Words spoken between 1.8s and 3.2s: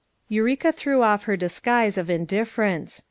of indifference.